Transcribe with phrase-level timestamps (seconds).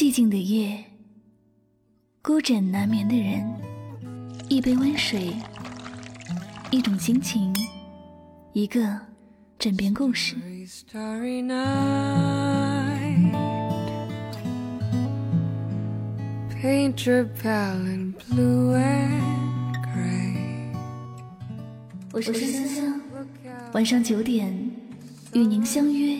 [0.00, 0.82] 寂静的夜，
[2.22, 3.46] 孤枕难眠的人，
[4.48, 5.30] 一杯温水，
[6.70, 7.54] 一种心情，
[8.54, 8.98] 一个
[9.58, 10.36] 枕边故事。
[22.10, 23.00] 我是香香，
[23.74, 24.50] 晚上九点
[25.34, 26.18] 与您相约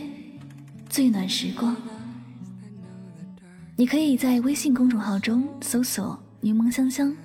[0.91, 1.75] 最暖时光。
[3.81, 7.17] 你可以在微信公众号中搜索“柠檬香香”，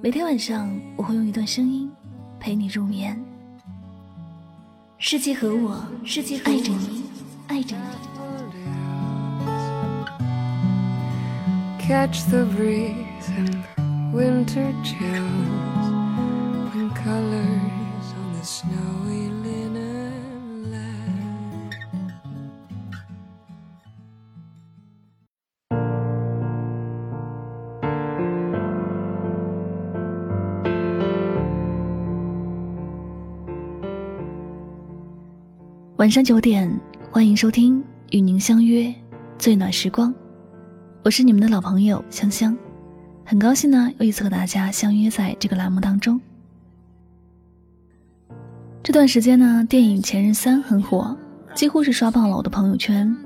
[0.00, 1.92] 每天晚上我会用一段声音
[2.40, 3.22] 陪你入眠。
[4.96, 7.02] 世界和我，世界爱着你，
[7.48, 7.82] 爱着你。
[11.86, 13.54] Catch the breeze and
[14.14, 15.90] winter chills
[16.72, 18.93] and colors on the snow.
[36.04, 36.70] 晚上九点，
[37.10, 38.94] 欢迎收听与您相约
[39.38, 40.14] 最暖时光，
[41.02, 42.54] 我是你们的老朋友香香，
[43.24, 46.20] 很高兴呢又一次和大家相约在这个栏目当中。
[48.82, 51.16] 这段时间呢，电影《前任三》很火，
[51.54, 53.16] 几乎是刷爆了我的朋友圈，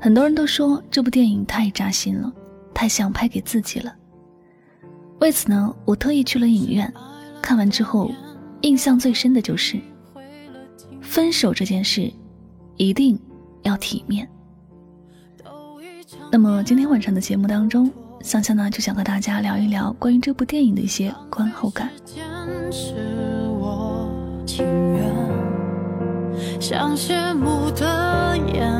[0.00, 2.32] 很多人都说这部电影太扎心了，
[2.72, 3.92] 太像拍给自己了。
[5.18, 6.94] 为此呢，我特意去了影院，
[7.42, 8.08] 看完之后，
[8.60, 9.80] 印象最深的就是。
[11.08, 12.12] 分手这件事，
[12.76, 13.18] 一定
[13.62, 14.28] 要体面。
[16.30, 21.90] 那么今天晚上的节目当中，香香呢就想和大家聊一聊关于这部电影的一些观后感。
[26.60, 28.70] 像谢幕的演，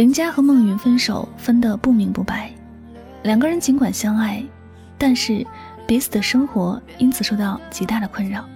[0.00, 2.50] 林佳和孟云分手分得不明不白，
[3.22, 4.42] 两个人尽管相爱，
[4.96, 5.46] 但是
[5.86, 8.48] 彼此的生活因此受到极大的困扰。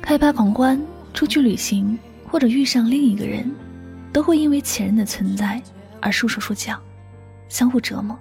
[0.00, 0.80] 开拍狂欢、
[1.12, 3.54] 出去旅行或者遇上另一个人，
[4.14, 5.62] 都会因为前任的存在
[6.00, 6.80] 而束手束脚，
[7.50, 8.18] 相互折磨。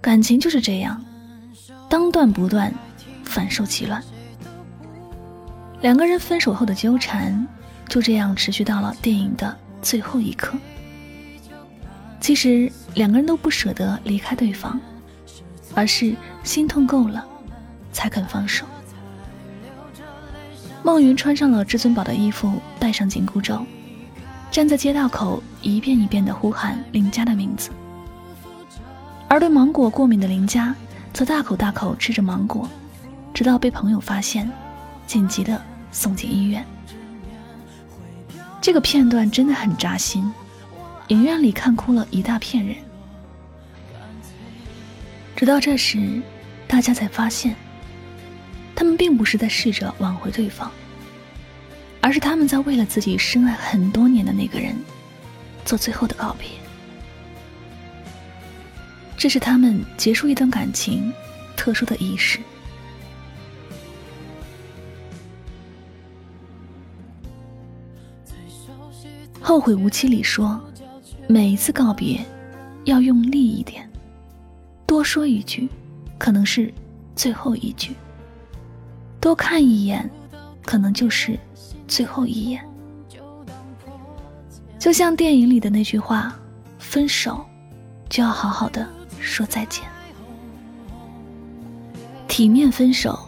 [0.00, 1.04] 感情就是这样，
[1.90, 2.72] 当断不断，
[3.22, 4.02] 反受其乱。
[5.82, 7.46] 两个人分手后的纠缠。
[7.88, 10.56] 就这样持续到了电影的最后一刻。
[12.20, 14.78] 其实两个人都不舍得离开对方，
[15.74, 17.24] 而是心痛够了，
[17.92, 18.66] 才肯放手。
[20.82, 23.64] 孟云穿上了至尊宝的衣服，戴上紧箍咒，
[24.50, 27.70] 站在街道口一遍一遍地呼喊林家的名字。
[29.28, 30.74] 而对芒果过敏的林家，
[31.12, 32.68] 则大口大口吃着芒果，
[33.32, 34.50] 直到被朋友发现，
[35.06, 35.60] 紧急的
[35.92, 36.64] 送进医院。
[38.60, 40.30] 这个片段真的很扎心，
[41.08, 42.76] 影院里看哭了一大片人。
[45.36, 46.20] 直到这时，
[46.66, 47.54] 大家才发现，
[48.74, 50.70] 他们并不是在试着挽回对方，
[52.00, 54.76] 而是他们在为了自己深爱很多年的那个人，
[55.64, 56.48] 做最后的告别。
[59.16, 61.12] 这是他们结束一段感情
[61.56, 62.40] 特殊的仪式。
[69.48, 70.60] 后悔无期里说，
[71.26, 72.22] 每一次告别，
[72.84, 73.90] 要用力一点，
[74.86, 75.66] 多说一句，
[76.18, 76.70] 可能是
[77.16, 77.94] 最后一句；
[79.18, 80.06] 多看一眼，
[80.66, 81.40] 可能就是
[81.86, 82.62] 最后一眼。
[84.78, 86.38] 就像电影里的那句话
[86.78, 87.42] ：“分手，
[88.10, 88.86] 就要好好的
[89.18, 89.82] 说再见。”
[92.28, 93.18] 体面分手，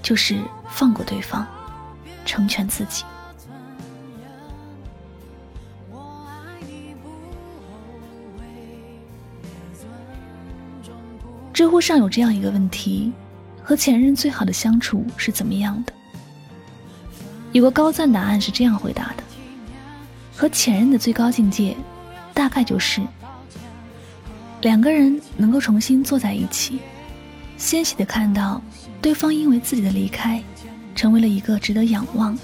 [0.00, 0.40] 就是
[0.70, 1.46] 放过对方，
[2.24, 3.04] 成全自己。
[11.58, 13.12] 知乎上有这样一个问题：
[13.64, 15.92] 和前任最好的相处是怎么样的？
[17.50, 19.24] 有个高赞答案是这样回答的：
[20.36, 21.76] 和前任的最高境界，
[22.32, 23.02] 大概就是
[24.60, 26.78] 两个人能够重新坐在一起，
[27.56, 28.62] 欣喜的看到
[29.02, 30.40] 对方因为自己的离开，
[30.94, 32.38] 成为了一个值得仰望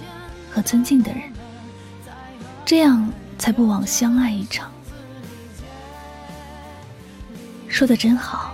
[0.50, 1.22] 和尊敬的人，
[2.64, 3.08] 这样
[3.38, 4.72] 才不枉相爱一场。
[7.68, 8.53] 说的真好。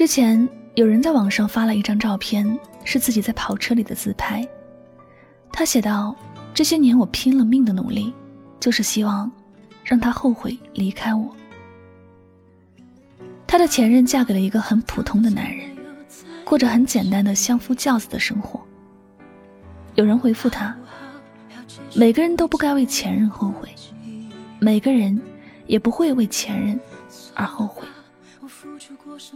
[0.00, 4.48] 之前有人在网上发了一张照片，是自己在跑车里的自拍。
[5.52, 6.16] 他写道
[6.54, 8.10] ：“这些年我拼了命的努力，
[8.58, 9.30] 就是希望
[9.84, 11.36] 让他后悔离开我。”
[13.46, 15.68] 他的前任嫁给了一个很普通的男人，
[16.46, 18.58] 过着很简单的相夫教子的生活。
[19.96, 20.74] 有人回复他
[21.94, 23.68] ：“每个人都不该为前任后悔，
[24.60, 25.20] 每个人
[25.66, 26.80] 也不会为前任
[27.34, 27.86] 而后悔。”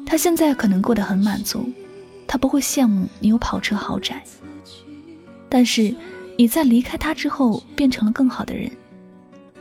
[0.07, 1.69] 他现在可能过得很满足，
[2.27, 4.23] 他不会羡慕你有跑车豪宅。
[5.49, 5.95] 但是
[6.37, 8.71] 你在离开他之后变成了更好的人，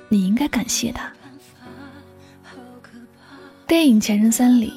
[0.09, 1.11] 你应该感谢他。
[3.67, 4.73] 电影《前任三》里，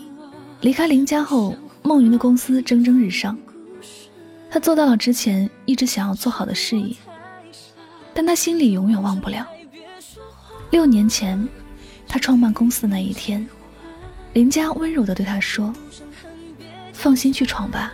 [0.61, 3.37] 离开林家后，孟云的公司蒸蒸日上，
[4.51, 6.95] 他做到了之前一直想要做好的事业，
[8.15, 9.47] 但他心里永远忘不了
[10.71, 11.49] 六年前
[12.09, 13.47] 他创办公司的那一天。
[14.37, 15.73] 林佳温柔地对他说
[16.93, 17.91] ：“放心去闯吧，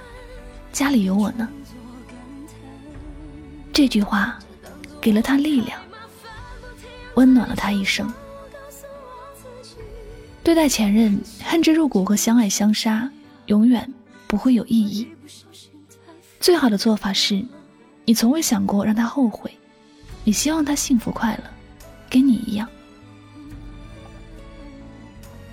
[0.73, 1.49] 家里有我呢。”
[3.73, 4.37] 这句话
[5.01, 5.81] 给了他力量，
[7.15, 8.13] 温暖了他一生。
[10.43, 13.09] 对待前任恨之入骨和相爱相杀，
[13.47, 13.89] 永远
[14.27, 15.07] 不会有意义。
[16.41, 17.41] 最好的做法是，
[18.05, 19.57] 你从未想过让他后悔，
[20.25, 21.45] 你希望他幸福快乐，
[22.11, 22.69] 跟你一样。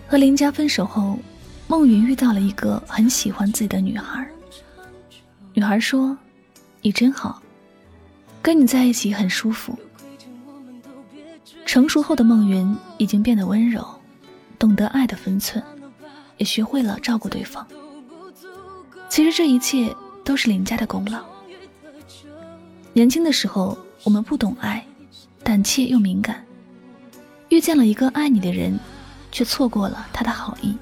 [0.10, 1.20] 和林佳分手后，
[1.68, 4.28] 孟云遇到了一个很喜欢自己的女孩。
[5.54, 6.18] 女孩说
[6.82, 7.40] ：“你真好，
[8.42, 9.78] 跟你在一起很舒服。”
[11.64, 13.86] 成熟后的孟云已经变得温柔，
[14.58, 15.64] 懂得爱的分寸，
[16.38, 17.64] 也学会了照顾对方。
[19.10, 21.24] 其实这一切都是林佳的功劳。
[22.94, 24.84] 年轻的时候，我们不懂爱，
[25.44, 26.44] 胆怯又敏感，
[27.50, 28.76] 遇见了一个爱你的人。
[29.32, 30.78] 却错过了他的好意，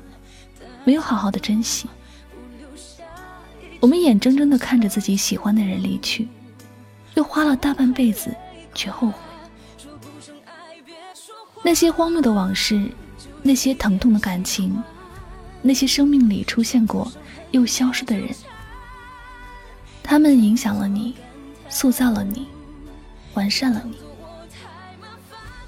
[0.83, 1.87] 没有好好的珍惜。
[3.79, 6.27] 我们眼睁睁的看着自己喜欢的人离去，
[7.13, 8.35] 又花了大半辈子，
[8.73, 9.13] 却后悔。
[11.63, 12.89] 那些荒谬的往事，
[13.43, 14.81] 那些疼痛的感情，
[15.61, 17.11] 那些生命里出现过
[17.51, 18.29] 又消失的人，
[20.01, 21.15] 他们影响了你，
[21.69, 22.47] 塑造了你，
[23.33, 23.97] 完善了你。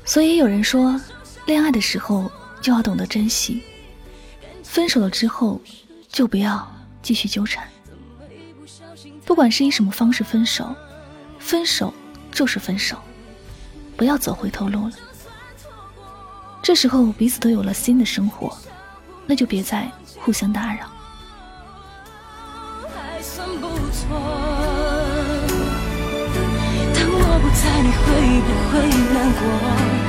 [0.06, 1.00] 所以有人说，
[1.46, 2.32] 恋爱的时候。
[2.62, 3.64] 就要懂得珍惜，
[4.64, 5.62] 分手了之后，
[6.08, 6.70] 就不要
[7.02, 7.68] 继续纠缠。
[9.26, 10.76] 不管是以什么方式分手，
[11.40, 11.94] 分手
[12.32, 12.98] 就是分手，
[13.96, 14.94] 不要走回头路了。
[16.62, 18.58] 这时候彼此都有了新的生活，
[19.26, 19.90] 那就别再
[20.20, 20.90] 互相打扰。
[27.42, 27.96] 不在，你会
[28.42, 28.74] 不会
[29.14, 30.09] 难过？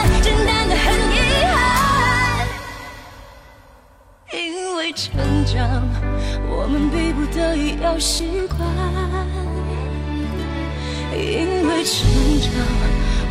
[5.53, 8.59] 我们逼不得已要习惯，
[11.13, 12.07] 因为成
[12.39, 12.51] 长，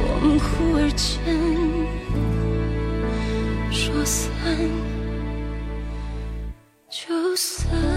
[0.03, 1.09] 我们忽而间
[3.71, 4.29] 说散
[6.91, 7.90] 就散。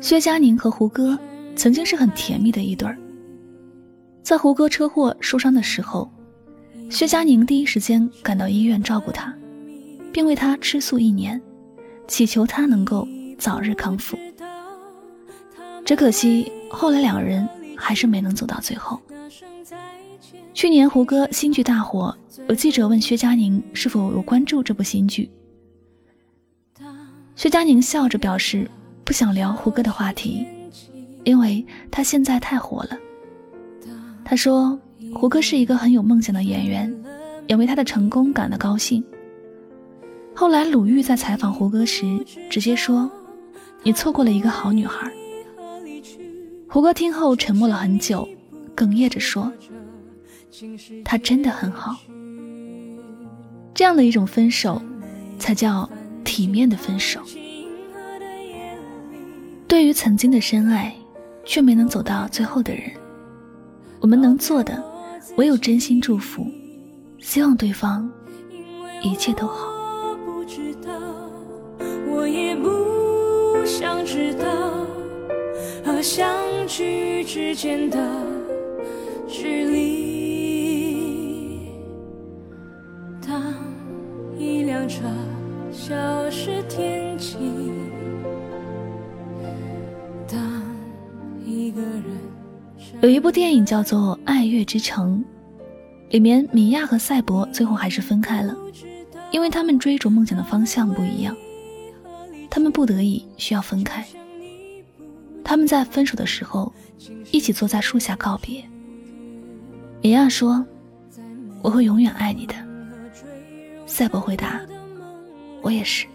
[0.00, 1.18] 薛佳凝和胡歌
[1.54, 2.98] 曾经是很甜蜜的一对儿。
[4.22, 6.10] 在胡歌车祸受伤的时候，
[6.90, 9.34] 薛佳凝第一时间赶到医院照顾他，
[10.12, 11.40] 并为他吃素一年，
[12.06, 13.06] 祈求他能够
[13.38, 14.18] 早日康复。
[15.84, 19.00] 只可惜后来两人还是没能走到最后。
[20.52, 22.16] 去年胡歌新剧大火，
[22.48, 25.30] 有记者问薛佳凝是否有关注这部新剧。
[27.34, 28.68] 薛佳凝笑着表示
[29.06, 30.44] 不想聊胡歌的话题，
[31.22, 32.98] 因为他现在太火了。
[34.24, 34.76] 他说
[35.14, 36.92] 胡歌是一个很有梦想的演员，
[37.46, 39.02] 也为他的成功感到高兴。
[40.34, 42.04] 后来鲁豫在采访胡歌时
[42.50, 43.08] 直接说
[43.84, 45.08] ：“你错过了一个好女孩。”
[46.68, 48.28] 胡歌听后沉默了很久，
[48.74, 49.52] 哽咽着说。
[51.04, 51.96] 她真的很好，
[53.72, 54.82] 这样的一种分手，
[55.38, 55.88] 才叫
[56.24, 57.20] 体面的分手。
[59.68, 60.94] 对于曾经的深爱，
[61.44, 62.84] 却没能走到最后的人，
[64.00, 64.82] 我们能做的，
[65.36, 66.46] 唯有真心祝福，
[67.18, 68.08] 希望对方
[69.02, 69.74] 一切都好。
[72.08, 74.46] 我也不想知道
[75.84, 76.28] 和相
[76.66, 77.98] 聚之间的
[79.28, 79.95] 距离。
[93.06, 95.24] 有一部电影叫做《爱乐之城》，
[96.12, 98.52] 里面米娅和赛博最后还是分开了，
[99.30, 101.36] 因为他们追逐梦想的方向不一样，
[102.50, 104.04] 他们不得已需要分开。
[105.44, 106.72] 他们在分手的时候，
[107.30, 108.60] 一起坐在树下告别。
[110.02, 110.66] 米娅说
[111.62, 112.56] ：“我会永远爱你的。”
[113.86, 114.60] 赛博回答
[115.62, 116.08] ：“我也是。”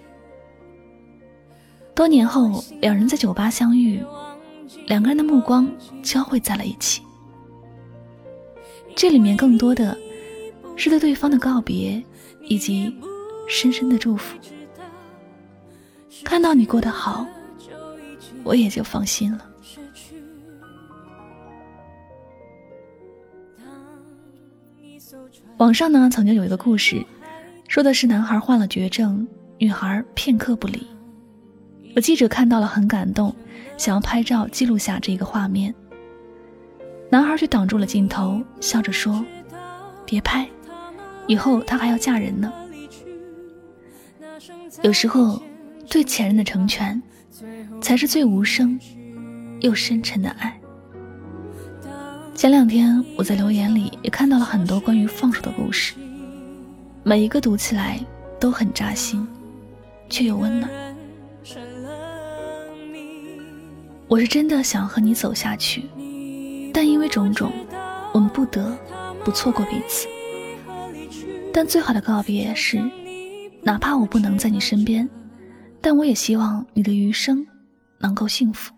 [1.95, 4.03] 多年后，两人在酒吧相遇。
[4.88, 5.70] 两个人的目光
[6.04, 7.01] 交汇在了一起，
[8.96, 9.98] 这里面更多的
[10.75, 12.04] 是对对方的告别，
[12.42, 12.94] 以及
[13.48, 14.38] 深深的祝福。
[16.24, 17.25] 看到你过得好，
[18.44, 19.48] 我也就放心了。
[25.58, 27.06] 网上呢，曾经有一个故事，
[27.68, 30.86] 说的是男孩患了绝症，女孩片刻不离。
[31.95, 33.33] 有记者看到了，很感动。
[33.77, 35.74] 想要拍照记录下这个画面，
[37.10, 39.25] 男孩却挡住了镜头，笑着说
[40.05, 40.48] ：“别拍，
[41.25, 42.53] 以后她还要嫁人呢。”
[44.83, 45.41] 有时候，
[45.89, 47.01] 对前任的成全，
[47.81, 48.79] 才是最无声
[49.62, 50.55] 又深沉的爱。
[52.36, 55.95] 前两天我在留言里也看到了很多关于放手的故事，
[57.01, 58.00] 每一个读起来
[58.39, 59.27] 都很扎心，
[60.07, 60.69] 却又温暖。
[64.12, 65.86] 我是真的想和你走下去，
[66.74, 67.50] 但因为种种，
[68.13, 68.77] 我们不得
[69.24, 70.06] 不错过彼此。
[71.53, 72.77] 但最好的告别是，
[73.62, 75.10] 哪怕我不能在你身边，
[75.80, 77.48] 但我也希望你的余生
[78.00, 78.74] 能够幸福。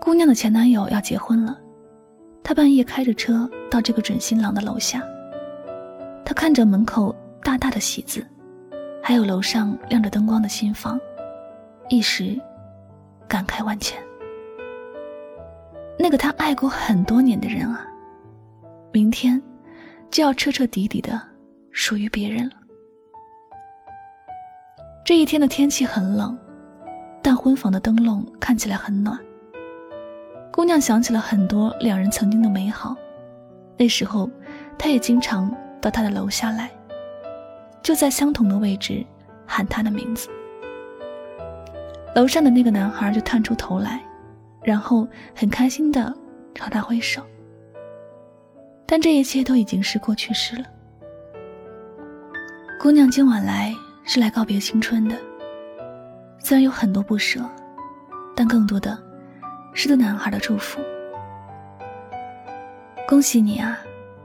[0.00, 1.56] 姑娘的前男友要结婚了。
[2.42, 5.02] 他半夜开着车到这个准新郎的楼下，
[6.24, 8.26] 他看着门口大大的喜字，
[9.02, 10.98] 还有楼上亮着灯光的新房，
[11.88, 12.40] 一时
[13.28, 14.02] 感慨万千。
[15.98, 17.86] 那个他爱过很多年的人啊，
[18.92, 19.42] 明天
[20.10, 21.20] 就要彻彻底底的
[21.70, 22.54] 属于别人了。
[25.04, 26.38] 这一天的天气很冷，
[27.22, 29.18] 但婚房的灯笼看起来很暖。
[30.58, 32.96] 姑娘想起了很多两人曾经的美好，
[33.76, 34.28] 那时候，
[34.76, 35.48] 她也经常
[35.80, 36.68] 到他的楼下来，
[37.80, 39.06] 就在相同的位置
[39.46, 40.28] 喊他的名字。
[42.16, 44.02] 楼上的那个男孩就探出头来，
[44.64, 46.12] 然后很开心的
[46.56, 47.22] 朝他挥手。
[48.84, 50.64] 但这一切都已经是过去式了。
[52.80, 53.72] 姑娘今晚来
[54.02, 55.14] 是来告别青春的，
[56.40, 57.48] 虽然有很多不舍，
[58.34, 59.04] 但更多的。
[59.78, 60.80] 是对男孩的祝福。
[63.06, 63.78] 恭喜你啊，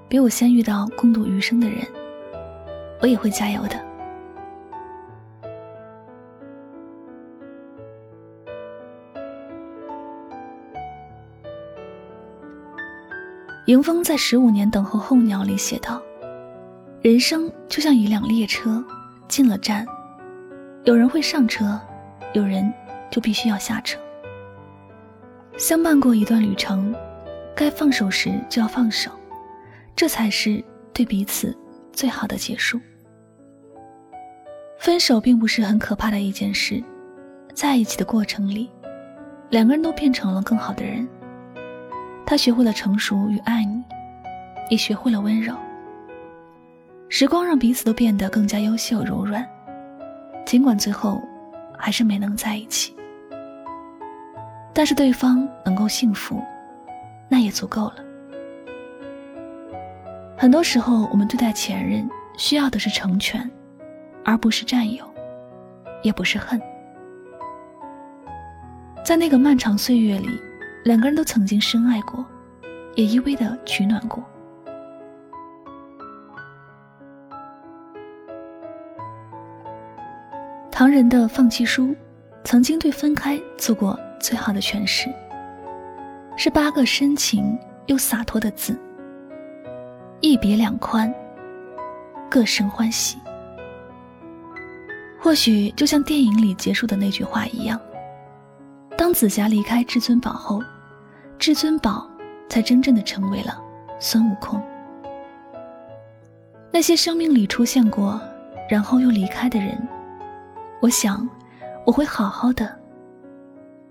[0.07, 1.77] 比我先遇到共度余生的人。
[2.99, 3.79] 我也会加油的。
[13.67, 16.01] 迎风在《十五年等候候鸟》里写道
[17.03, 18.83] ：“人生就像一辆列车，
[19.27, 19.85] 进了站，
[20.83, 21.79] 有人会上车，
[22.33, 22.73] 有人
[23.11, 23.99] 就必须要下车。”
[25.57, 26.93] 相伴过一段旅程，
[27.55, 29.11] 该放手时就要放手，
[29.95, 31.55] 这才是对彼此
[31.91, 32.79] 最好的结束。
[34.79, 36.83] 分手并不是很可怕的一件事，
[37.53, 38.69] 在一起的过程里，
[39.49, 41.07] 两个人都变成了更好的人。
[42.25, 43.83] 他学会了成熟与爱你，
[44.69, 45.55] 也学会了温柔。
[47.09, 49.47] 时光让彼此都变得更加优秀柔软，
[50.45, 51.21] 尽管最后
[51.77, 52.95] 还是没能在一起，
[54.73, 56.41] 但是对方能够幸福，
[57.29, 57.95] 那也足够了。
[60.35, 63.49] 很多时候，我们对待前任需要的是成全，
[64.25, 65.05] 而不是占有，
[66.01, 66.59] 也不是恨。
[69.05, 70.39] 在那个漫长岁月里，
[70.85, 72.25] 两个人都曾经深爱过，
[72.95, 74.23] 也依偎的取暖过。
[80.71, 81.83] 唐人的《放弃书》
[82.43, 85.13] 曾经对分开做过最好的诠释，
[86.37, 88.79] 是八个深情又洒脱的字
[90.21, 91.13] ：“一别两宽，
[92.29, 93.17] 各生欢喜。”
[95.19, 97.77] 或许就像电影里结束的那句话一样，
[98.97, 100.63] 当紫霞离开至尊宝后，
[101.37, 102.09] 至尊宝
[102.47, 103.61] 才真正的成为了
[103.99, 104.61] 孙悟空。
[106.71, 108.21] 那些生命里出现过，
[108.69, 109.77] 然后又离开的人。
[110.79, 111.29] 我想，
[111.85, 112.79] 我会好好的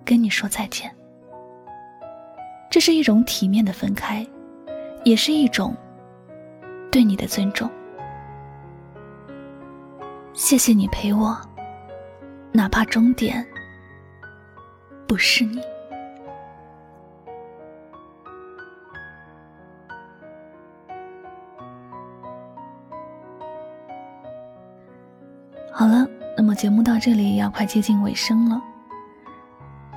[0.04, 0.94] 跟你说再见。
[2.70, 4.26] 这是一种体面的分开，
[5.04, 5.76] 也是一种
[6.90, 7.70] 对你的尊重。
[10.32, 11.36] 谢谢你陪我，
[12.52, 13.46] 哪怕终点
[15.06, 15.60] 不是你。
[25.70, 26.06] 好了。
[26.34, 28.60] 那么节目到这里要快接近尾声了。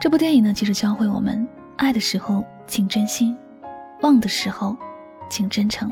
[0.06, 1.48] 这部电影呢，其实教会我们：
[1.78, 3.36] 爱的时候请真心，
[4.02, 4.78] 忘的时候
[5.32, 5.92] 请真诚。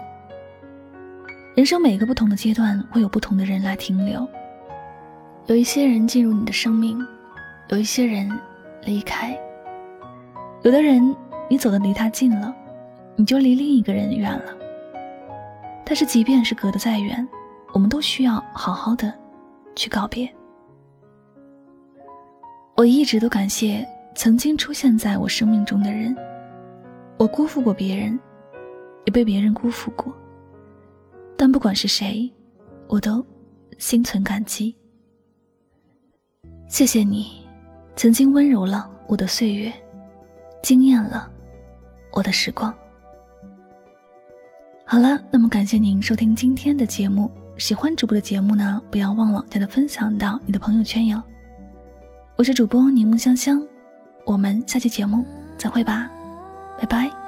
[1.55, 4.29] 人生每个不同的阶段，会有不同的人来停留。
[5.47, 7.03] 有一些人进入你的生命，
[7.69, 8.31] 有一些人
[8.83, 9.35] 离开。
[10.61, 11.15] 有的人，
[11.49, 12.53] 你走的离他近了，
[13.15, 14.55] 你就离另一个人远了。
[15.83, 17.27] 但是，即便是隔得再远，
[17.73, 19.11] 我们都需要好好的。
[19.75, 20.31] 去告别。
[22.75, 23.83] 我一直都感谢
[24.15, 26.15] 曾经出现在我生命中的人。
[27.17, 28.19] 我辜负过别人，
[29.05, 30.13] 也被别人辜负过。
[31.37, 32.31] 但不管是谁，
[32.87, 33.25] 我都
[33.77, 34.75] 心存感激。
[36.67, 37.45] 谢谢你，
[37.95, 39.71] 曾经温柔了我的岁月，
[40.61, 41.29] 惊艳了
[42.11, 42.73] 我的时光。
[44.85, 47.31] 好了，那么感谢您收听今天的节目。
[47.57, 51.21] 喜欢主播的节目呢，不要忘了将它分享到你的朋友圈哟。
[52.35, 53.65] 我是主播柠檬香香，
[54.25, 55.25] 我们下期节目
[55.57, 56.09] 再会吧，
[56.79, 57.22] 拜拜。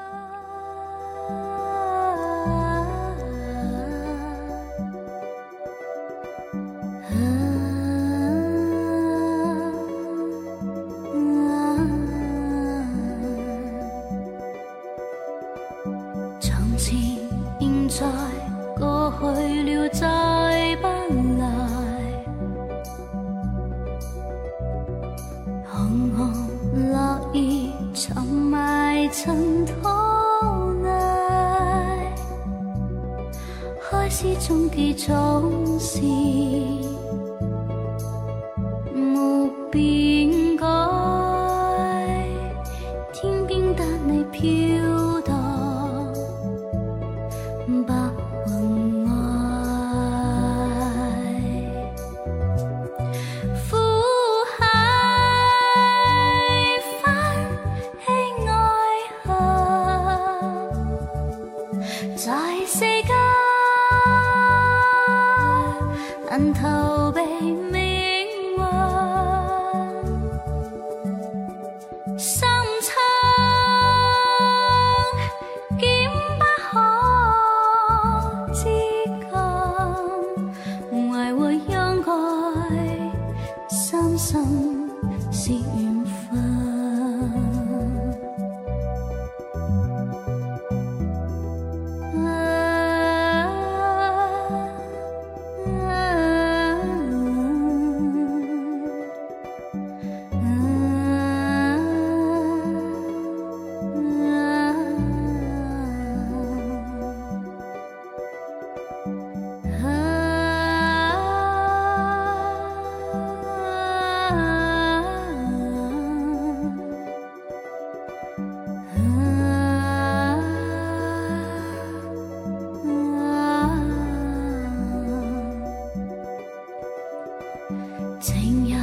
[128.26, 128.80] 情人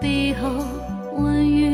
[0.00, 0.66] 背后
[1.14, 1.71] 温雨。